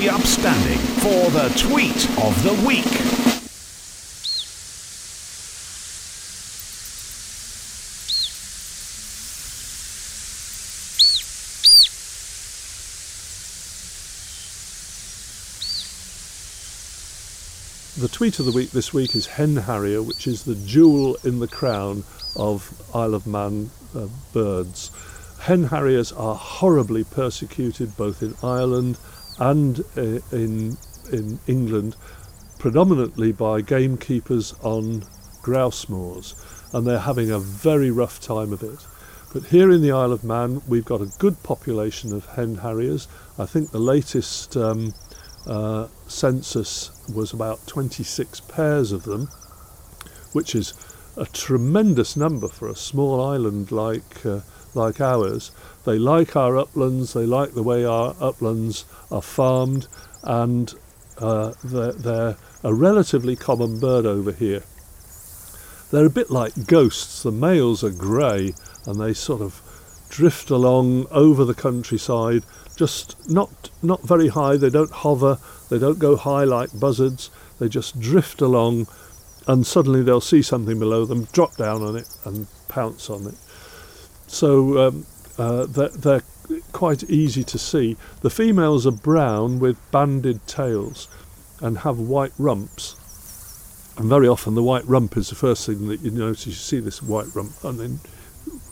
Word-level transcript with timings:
be 0.00 0.08
upstanding 0.08 0.78
for 1.00 1.28
the 1.30 1.48
tweet 1.58 2.08
of 2.20 2.42
the 2.44 2.52
week. 2.64 2.84
The 17.96 18.08
tweet 18.08 18.38
of 18.38 18.46
the 18.46 18.52
week 18.52 18.70
this 18.70 18.92
week 18.92 19.16
is 19.16 19.26
Hen 19.26 19.56
Harrier, 19.56 20.00
which 20.00 20.28
is 20.28 20.44
the 20.44 20.54
jewel 20.54 21.16
in 21.24 21.40
the 21.40 21.48
crown 21.48 22.04
of 22.36 22.72
Isle 22.94 23.14
of 23.14 23.26
Man 23.26 23.70
uh, 23.96 24.06
birds. 24.32 24.92
Hen 25.40 25.64
Harriers 25.64 26.12
are 26.12 26.36
horribly 26.36 27.02
persecuted 27.02 27.96
both 27.96 28.22
in 28.22 28.36
Ireland 28.44 28.98
and 29.38 29.80
uh, 29.96 30.20
in, 30.32 30.76
in 31.12 31.38
England, 31.46 31.96
predominantly 32.58 33.32
by 33.32 33.60
gamekeepers 33.60 34.54
on 34.62 35.04
grouse 35.42 35.88
moors, 35.88 36.34
and 36.72 36.86
they're 36.86 36.98
having 36.98 37.30
a 37.30 37.38
very 37.38 37.90
rough 37.90 38.20
time 38.20 38.52
of 38.52 38.62
it. 38.62 38.86
But 39.32 39.44
here 39.44 39.70
in 39.70 39.82
the 39.82 39.92
Isle 39.92 40.12
of 40.12 40.24
Man, 40.24 40.62
we've 40.66 40.84
got 40.84 41.02
a 41.02 41.12
good 41.18 41.42
population 41.42 42.14
of 42.14 42.26
hen 42.26 42.56
harriers. 42.56 43.08
I 43.38 43.44
think 43.46 43.70
the 43.70 43.78
latest 43.78 44.56
um, 44.56 44.94
uh, 45.46 45.88
census 46.06 46.90
was 47.14 47.32
about 47.32 47.66
26 47.66 48.40
pairs 48.40 48.90
of 48.90 49.04
them, 49.04 49.28
which 50.32 50.54
is 50.54 50.74
a 51.16 51.26
tremendous 51.26 52.16
number 52.16 52.48
for 52.48 52.68
a 52.68 52.76
small 52.76 53.20
island 53.20 53.70
like 53.70 54.24
uh, 54.24 54.40
like 54.74 55.00
ours. 55.00 55.50
They 55.84 55.98
like 55.98 56.36
our 56.36 56.56
uplands. 56.58 57.12
They 57.12 57.26
like 57.26 57.54
the 57.54 57.62
way 57.62 57.84
our 57.84 58.14
uplands 58.20 58.84
are 59.10 59.22
farmed, 59.22 59.86
and 60.22 60.74
uh, 61.18 61.52
they're, 61.64 61.92
they're 61.92 62.36
a 62.62 62.74
relatively 62.74 63.36
common 63.36 63.80
bird 63.80 64.06
over 64.06 64.32
here. 64.32 64.62
They're 65.90 66.06
a 66.06 66.10
bit 66.10 66.30
like 66.30 66.66
ghosts. 66.66 67.22
The 67.22 67.32
males 67.32 67.82
are 67.82 67.90
grey, 67.90 68.52
and 68.86 69.00
they 69.00 69.14
sort 69.14 69.40
of 69.40 69.62
drift 70.10 70.50
along 70.50 71.06
over 71.10 71.44
the 71.44 71.54
countryside 71.54 72.42
just 72.78 73.28
not 73.28 73.70
not 73.82 74.02
very 74.06 74.28
high. 74.28 74.56
They 74.56 74.70
don't 74.70 74.90
hover. 74.90 75.38
They 75.68 75.78
don't 75.78 75.98
go 75.98 76.16
high 76.16 76.44
like 76.44 76.70
buzzards. 76.78 77.28
They 77.58 77.68
just 77.68 77.98
drift 78.00 78.40
along, 78.40 78.86
and 79.48 79.66
suddenly 79.66 80.02
they'll 80.02 80.20
see 80.20 80.42
something 80.42 80.78
below 80.78 81.04
them, 81.04 81.24
drop 81.32 81.56
down 81.56 81.82
on 81.82 81.96
it, 81.96 82.08
and 82.24 82.46
pounce 82.68 83.10
on 83.10 83.26
it. 83.26 83.34
So 84.28 84.88
um, 84.88 85.06
uh, 85.36 85.66
they're, 85.66 85.88
they're 85.88 86.22
quite 86.72 87.02
easy 87.04 87.42
to 87.44 87.58
see. 87.58 87.96
The 88.20 88.30
females 88.30 88.86
are 88.86 88.92
brown 88.92 89.58
with 89.58 89.78
banded 89.90 90.46
tails, 90.46 91.08
and 91.60 91.78
have 91.78 91.98
white 91.98 92.32
rumps. 92.38 92.94
And 93.98 94.08
very 94.08 94.28
often 94.28 94.54
the 94.54 94.62
white 94.62 94.86
rump 94.86 95.16
is 95.16 95.28
the 95.28 95.34
first 95.34 95.66
thing 95.66 95.88
that 95.88 96.00
you 96.02 96.10
notice. 96.12 96.46
You 96.46 96.52
see 96.52 96.78
this 96.80 97.02
white 97.02 97.34
rump, 97.34 97.52
and 97.64 97.80
then 97.80 98.00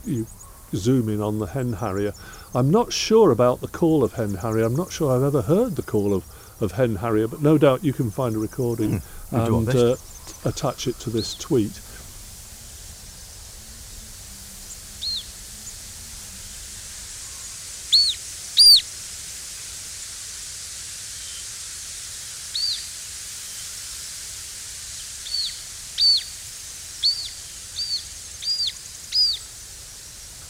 you 0.05 0.27
zoom 0.75 1.09
in 1.09 1.21
on 1.21 1.39
the 1.39 1.47
hen 1.47 1.75
harrier. 1.75 2.13
I'm 2.55 2.71
not 2.71 2.93
sure 2.93 3.31
about 3.31 3.61
the 3.61 3.69
call 3.69 4.05
of 4.05 4.13
hen 4.15 4.35
harrier. 4.35 4.65
I'm 4.65 4.77
not 4.77 4.93
sure 4.93 5.15
I've 5.15 5.23
ever 5.23 5.43
heard 5.43 5.77
the 5.77 5.83
call 5.83 6.15
of, 6.15 6.25
of 6.61 6.73
hen 6.73 6.97
harrier, 6.97 7.27
but 7.29 7.43
no 7.43 7.59
doubt 7.59 7.85
you 7.85 7.93
can 7.93 8.11
find 8.11 8.37
a 8.37 8.39
recording 8.39 9.03
Mm, 9.33 9.59
and 9.59 9.69
uh, 9.75 9.97
attach 10.49 10.87
it 10.87 10.95
to 11.01 11.11
this 11.11 11.35
tweet. 11.35 11.81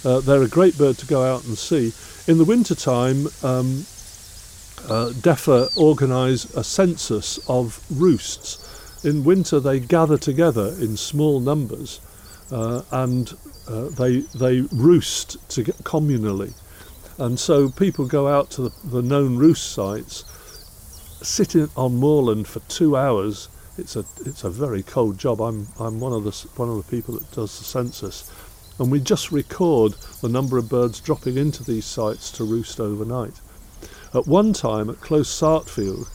Uh, 0.07 0.21
they're 0.21 0.43
a 0.45 0.49
great 0.49 0.79
bird 0.79 0.97
to 0.97 1.07
go 1.07 1.25
out 1.25 1.45
and 1.47 1.59
see. 1.59 1.93
In 2.31 2.39
the 2.39 2.45
wintertime, 2.45 3.27
um, 3.43 3.85
uh, 4.89 5.11
DEFA 5.11 5.77
organise 5.77 6.45
a 6.55 6.63
census 6.63 7.39
of 7.49 7.85
roosts. 7.91 9.05
In 9.05 9.25
winter, 9.25 9.59
they 9.59 9.81
gather 9.81 10.17
together 10.17 10.69
in 10.79 10.97
small 10.97 11.41
numbers 11.41 12.01
uh, 12.53 12.83
and 12.93 13.37
uh, 13.67 13.89
they, 13.89 14.21
they 14.21 14.61
roost 14.73 15.39
to 15.49 15.65
communally. 15.83 16.53
And 17.19 17.37
so 17.37 17.69
people 17.69 18.07
go 18.07 18.29
out 18.29 18.49
to 18.51 18.63
the, 18.63 18.73
the 18.85 19.03
known 19.03 19.37
roost 19.37 19.73
sites, 19.73 20.23
sit 21.21 21.57
in, 21.57 21.69
on 21.77 21.97
moorland 21.97 22.47
for 22.47 22.61
two 22.69 22.97
hours. 22.97 23.49
It's 23.77 23.97
a, 23.97 24.05
it's 24.25 24.45
a 24.45 24.51
very 24.51 24.85
cold 24.85 25.19
job. 25.19 25.41
I'm, 25.41 25.67
I'm 25.81 25.99
one, 25.99 26.13
of 26.13 26.23
the, 26.23 26.31
one 26.55 26.69
of 26.69 26.77
the 26.77 26.89
people 26.89 27.15
that 27.15 27.29
does 27.33 27.59
the 27.59 27.65
census 27.65 28.31
and 28.79 28.91
we 28.91 29.01
just 29.01 29.33
record 29.33 29.93
the 30.21 30.29
number 30.29 30.59
of 30.59 30.69
birds 30.69 31.01
dropping 31.01 31.37
into 31.37 31.65
these 31.65 31.85
sites 31.85 32.31
to 32.33 32.45
roost 32.45 32.81
overnight. 32.81 33.41
At 34.15 34.27
one 34.27 34.53
time 34.53 34.89
at 34.91 35.01
Close 35.01 35.29
Sartfield, 35.29 36.07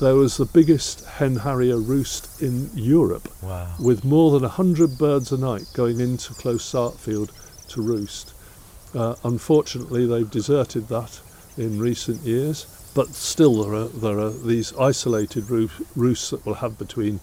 there 0.00 0.14
was 0.14 0.36
the 0.36 0.44
biggest 0.44 1.04
hen 1.04 1.36
harrier 1.36 1.78
roost 1.78 2.40
in 2.40 2.70
Europe, 2.74 3.28
Wow. 3.42 3.74
with 3.80 4.04
more 4.04 4.30
than 4.32 4.42
100 4.42 4.96
birds 4.96 5.32
a 5.32 5.38
night 5.38 5.66
going 5.74 5.98
into 6.00 6.34
Close 6.34 6.62
Sartfield 6.64 7.30
to 7.68 7.82
roost. 7.82 8.32
Uh, 8.94 9.14
unfortunately, 9.24 10.06
they've 10.06 10.30
deserted 10.30 10.88
that 10.88 11.20
in 11.56 11.78
recent 11.80 12.20
years, 12.22 12.66
but 12.94 13.08
still 13.08 13.62
there 13.64 13.74
are, 13.74 13.88
there 13.88 14.18
are 14.20 14.30
these 14.30 14.72
isolated 14.76 15.50
roo- 15.50 15.68
roosts 15.96 16.30
that 16.30 16.46
will 16.46 16.54
have 16.54 16.78
between, 16.78 17.18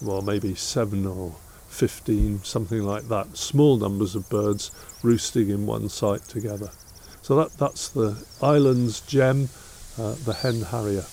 well, 0.00 0.22
maybe 0.22 0.54
seven 0.54 1.04
or 1.06 1.34
15, 1.72 2.44
something 2.44 2.82
like 2.82 3.08
that, 3.08 3.36
small 3.36 3.78
numbers 3.78 4.14
of 4.14 4.28
birds 4.28 4.70
roosting 5.02 5.48
in 5.48 5.66
one 5.66 5.88
site 5.88 6.22
together. 6.24 6.70
So 7.22 7.36
that, 7.36 7.52
that's 7.58 7.88
the 7.88 8.24
island's 8.42 9.00
gem, 9.00 9.48
uh, 9.98 10.14
the 10.24 10.34
hen 10.34 10.62
harrier. 10.62 11.04